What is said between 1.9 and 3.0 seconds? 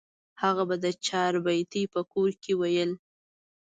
په کور کې ویل.